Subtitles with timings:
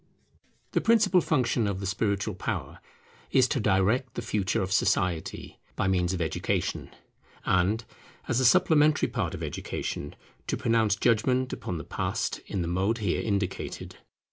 [0.71, 2.79] The principal function of the spiritual power
[3.29, 6.89] is to direct the future of society by means of education;
[7.45, 7.85] and,
[8.27, 10.15] as a supplementary part of education,
[10.47, 13.97] to pronounce judgment upon the past in the mode here indicated.